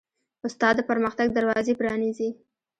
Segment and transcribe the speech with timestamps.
[0.47, 2.29] استاد د پرمختګ دروازې پرانیزي.